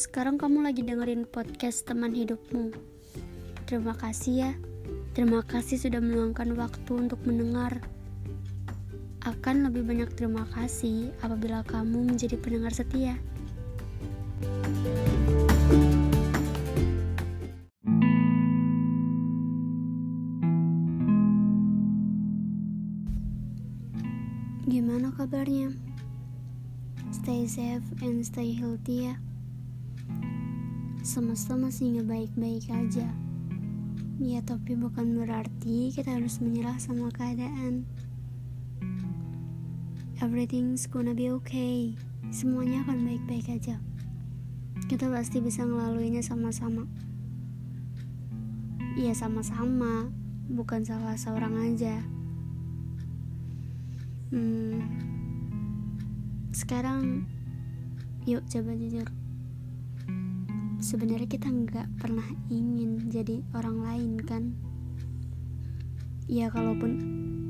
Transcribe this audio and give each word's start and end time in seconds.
Sekarang 0.00 0.40
kamu 0.40 0.64
lagi 0.64 0.80
dengerin 0.80 1.28
podcast 1.28 1.84
teman 1.84 2.16
hidupmu. 2.16 2.72
Terima 3.68 3.92
kasih 3.92 4.32
ya. 4.32 4.52
Terima 5.12 5.44
kasih 5.44 5.76
sudah 5.76 6.00
meluangkan 6.00 6.56
waktu 6.56 7.04
untuk 7.04 7.20
mendengar. 7.28 7.84
Akan 9.20 9.60
lebih 9.60 9.84
banyak 9.84 10.08
terima 10.16 10.48
kasih 10.56 11.12
apabila 11.20 11.60
kamu 11.68 12.16
menjadi 12.16 12.40
pendengar 12.40 12.72
setia. 12.72 13.20
Gimana 24.64 25.12
kabarnya? 25.12 25.76
Stay 27.12 27.44
safe 27.44 27.84
and 28.00 28.24
stay 28.24 28.56
healthy 28.56 29.12
ya. 29.12 29.20
Semesta 31.00 31.56
masih 31.56 31.96
nggak 31.96 32.08
baik-baik 32.12 32.68
aja. 32.76 33.08
Ya 34.20 34.44
tapi 34.44 34.76
bukan 34.76 35.16
berarti 35.16 35.88
kita 35.96 36.12
harus 36.12 36.44
menyerah 36.44 36.76
sama 36.76 37.08
keadaan. 37.08 37.88
Everything's 40.20 40.84
gonna 40.84 41.16
be 41.16 41.32
okay. 41.32 41.96
Semuanya 42.28 42.84
akan 42.84 43.08
baik-baik 43.08 43.48
aja. 43.48 43.80
Kita 44.92 45.08
pasti 45.08 45.40
bisa 45.40 45.64
ngelaluinya 45.64 46.20
sama-sama. 46.20 46.84
Iya 49.00 49.16
sama-sama, 49.16 50.12
bukan 50.52 50.84
salah 50.84 51.16
seorang 51.16 51.56
aja. 51.64 51.96
Hmm, 54.36 54.84
sekarang 56.52 57.24
yuk 58.28 58.44
coba 58.52 58.76
jujur 58.76 59.08
sebenarnya 60.80 61.28
kita 61.28 61.52
nggak 61.52 62.00
pernah 62.00 62.24
ingin 62.48 63.12
jadi 63.12 63.44
orang 63.52 63.84
lain 63.84 64.12
kan? 64.24 64.56
Ya 66.24 66.48
kalaupun 66.48 66.96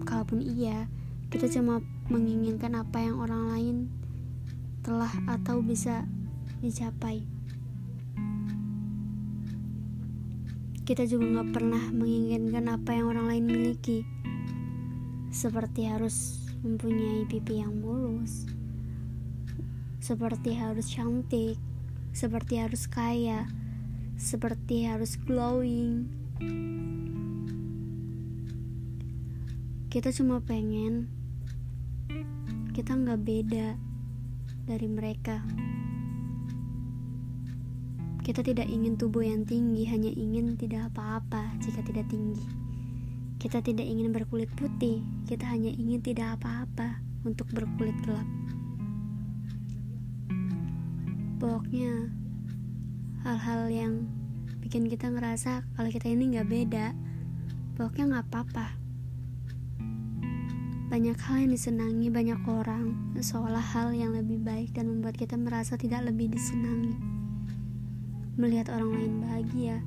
kalaupun 0.02 0.42
iya 0.42 0.90
kita 1.30 1.46
cuma 1.46 1.78
menginginkan 2.10 2.74
apa 2.74 2.98
yang 2.98 3.22
orang 3.22 3.42
lain 3.54 3.76
telah 4.82 5.10
atau 5.30 5.62
bisa 5.62 6.02
dicapai. 6.58 7.22
Kita 10.82 11.06
juga 11.06 11.38
nggak 11.38 11.50
pernah 11.54 11.84
menginginkan 11.94 12.66
apa 12.66 12.98
yang 12.98 13.14
orang 13.14 13.30
lain 13.30 13.44
miliki. 13.46 14.02
Seperti 15.30 15.86
harus 15.86 16.50
mempunyai 16.66 17.30
pipi 17.30 17.62
yang 17.62 17.78
mulus. 17.78 18.50
Seperti 20.02 20.50
harus 20.58 20.90
cantik 20.90 21.69
seperti 22.10 22.58
harus 22.58 22.90
kaya, 22.90 23.46
seperti 24.18 24.84
harus 24.86 25.16
glowing. 25.16 26.10
Kita 29.90 30.14
cuma 30.14 30.38
pengen 30.38 31.10
kita 32.70 32.94
nggak 32.94 33.20
beda 33.26 33.68
dari 34.70 34.86
mereka. 34.86 35.42
Kita 38.22 38.46
tidak 38.46 38.70
ingin 38.70 38.94
tubuh 38.94 39.26
yang 39.26 39.42
tinggi, 39.42 39.82
hanya 39.90 40.12
ingin 40.14 40.54
tidak 40.54 40.94
apa-apa 40.94 41.50
jika 41.58 41.82
tidak 41.82 42.06
tinggi. 42.06 42.46
Kita 43.40 43.58
tidak 43.64 43.88
ingin 43.88 44.14
berkulit 44.14 44.52
putih, 44.54 45.02
kita 45.26 45.48
hanya 45.48 45.72
ingin 45.74 45.98
tidak 46.04 46.38
apa-apa 46.38 47.00
untuk 47.26 47.50
berkulit 47.50 47.96
gelap. 48.06 48.28
Pokoknya 51.40 52.12
hal-hal 53.24 53.72
yang 53.72 54.04
bikin 54.60 54.84
kita 54.92 55.08
ngerasa 55.08 55.64
kalau 55.72 55.88
kita 55.88 56.12
ini 56.12 56.36
nggak 56.36 56.48
beda 56.52 56.92
pokoknya 57.80 58.04
nggak 58.12 58.26
apa-apa. 58.28 58.66
Banyak 60.92 61.16
hal 61.16 61.36
yang 61.40 61.52
disenangi 61.56 62.12
banyak 62.12 62.44
orang 62.44 63.16
seolah 63.24 63.64
hal 63.72 63.96
yang 63.96 64.12
lebih 64.12 64.36
baik 64.44 64.76
dan 64.76 64.92
membuat 64.92 65.16
kita 65.16 65.40
merasa 65.40 65.80
tidak 65.80 66.04
lebih 66.04 66.28
disenangi. 66.28 66.92
Melihat 68.36 68.68
orang 68.76 68.92
lain 68.92 69.14
bahagia 69.24 69.80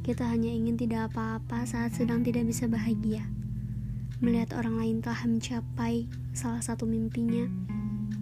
kita 0.00 0.24
hanya 0.24 0.48
ingin 0.48 0.80
tidak 0.80 1.12
apa-apa 1.12 1.68
saat 1.68 1.92
sedang 1.92 2.24
tidak 2.24 2.48
bisa 2.48 2.64
bahagia. 2.64 3.28
Melihat 4.24 4.56
orang 4.56 4.80
lain 4.80 4.96
telah 5.04 5.20
mencapai 5.28 6.08
salah 6.32 6.64
satu 6.64 6.88
mimpinya 6.88 7.44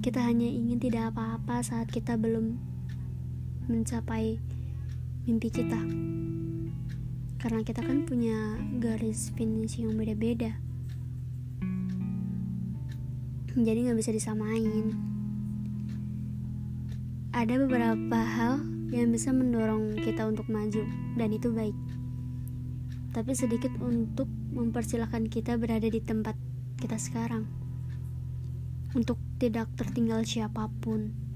kita 0.02 0.18
hanya 0.18 0.50
ingin 0.50 0.82
tidak 0.82 1.14
apa-apa 1.14 1.62
saat 1.62 1.86
kita 1.86 2.18
belum 2.18 2.71
mencapai 3.70 4.38
mimpi 5.26 5.48
kita. 5.50 5.78
Karena 7.38 7.60
kita 7.62 7.82
kan 7.82 8.06
punya 8.06 8.58
garis 8.78 9.30
finish 9.34 9.78
yang 9.78 9.94
beda-beda. 9.98 10.54
Jadi 13.52 13.78
nggak 13.84 13.98
bisa 13.98 14.10
disamain. 14.14 14.96
Ada 17.36 17.60
beberapa 17.66 18.18
hal 18.18 18.64
yang 18.92 19.12
bisa 19.12 19.32
mendorong 19.32 19.98
kita 20.00 20.24
untuk 20.24 20.48
maju 20.48 20.84
dan 21.16 21.28
itu 21.32 21.52
baik. 21.52 21.76
Tapi 23.12 23.32
sedikit 23.36 23.72
untuk 23.84 24.28
mempersilahkan 24.56 25.28
kita 25.28 25.60
berada 25.60 25.84
di 25.84 26.00
tempat 26.00 26.36
kita 26.80 26.96
sekarang. 26.96 27.44
Untuk 28.92 29.20
tidak 29.36 29.68
tertinggal 29.76 30.24
siapa 30.24 30.68
pun 30.80 31.31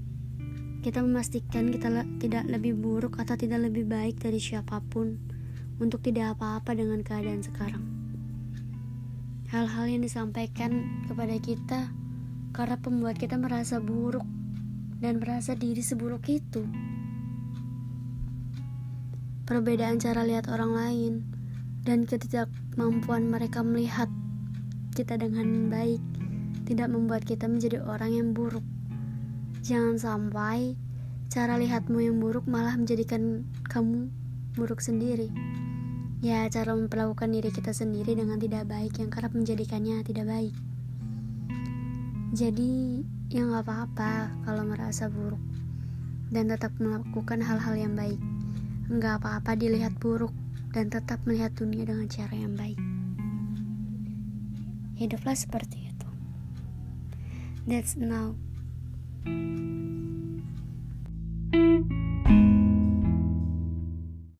kita 0.85 1.01
memastikan 1.01 1.73
kita 1.73 1.89
le 1.89 2.03
tidak 2.21 2.45
lebih 2.45 2.77
buruk 2.77 3.17
atau 3.17 3.33
tidak 3.33 3.65
lebih 3.65 3.89
baik 3.89 4.21
dari 4.21 4.37
siapa 4.37 4.79
pun 4.85 5.17
untuk 5.81 6.01
tidak 6.05 6.37
apa-apa 6.37 6.77
dengan 6.77 7.01
keadaan 7.01 7.41
sekarang. 7.41 7.85
Hal-hal 9.49 9.87
yang 9.87 10.03
disampaikan 10.03 10.83
kepada 11.07 11.37
kita 11.39 11.89
karena 12.51 12.77
pembuat 12.77 13.15
kita 13.15 13.39
merasa 13.39 13.79
buruk 13.79 14.25
dan 14.99 15.21
merasa 15.21 15.53
diri 15.53 15.79
seburuk 15.79 16.25
itu. 16.27 16.67
Perbedaan 19.47 19.97
cara 20.03 20.27
lihat 20.27 20.51
orang 20.51 20.75
lain 20.75 21.13
dan 21.87 22.03
ketidakmampuan 22.03 23.31
mereka 23.31 23.63
melihat 23.63 24.11
kita 24.91 25.15
dengan 25.15 25.71
baik 25.71 26.03
tidak 26.67 26.91
membuat 26.91 27.23
kita 27.23 27.47
menjadi 27.47 27.79
orang 27.87 28.11
yang 28.11 28.29
buruk. 28.35 28.65
Jangan 29.65 29.97
sampai 29.97 30.77
cara 31.27 31.59
lihatmu 31.59 31.99
yang 31.99 32.17
buruk 32.21 32.45
malah 32.45 32.77
menjadikan 32.77 33.45
kamu 33.67 34.09
buruk 34.57 34.81
sendiri. 34.81 35.29
Ya, 36.17 36.49
cara 36.49 36.73
memperlakukan 36.73 37.29
diri 37.29 37.53
kita 37.53 37.77
sendiri 37.77 38.17
dengan 38.17 38.41
tidak 38.41 38.65
baik 38.65 38.97
yang 38.97 39.13
kerap 39.13 39.37
menjadikannya 39.37 40.01
tidak 40.01 40.25
baik. 40.25 40.55
Jadi, 42.33 43.05
ya 43.29 43.45
nggak 43.45 43.65
apa-apa 43.65 44.33
kalau 44.41 44.65
merasa 44.65 45.09
buruk 45.13 45.41
dan 46.33 46.49
tetap 46.51 46.73
melakukan 46.81 47.39
hal-hal 47.39 47.75
yang 47.77 47.93
baik. 47.93 48.19
Nggak 48.89 49.21
apa-apa 49.21 49.53
dilihat 49.59 49.93
buruk 49.99 50.33
dan 50.73 50.89
tetap 50.89 51.21
melihat 51.27 51.53
dunia 51.55 51.85
dengan 51.85 52.07
cara 52.09 52.33
yang 52.33 52.55
baik. 52.57 52.79
Hiduplah 54.97 55.37
seperti 55.37 55.93
itu. 55.93 56.09
That's 57.69 57.93
now. 57.93 58.46
Thank 59.25 59.59
you. 59.59 59.76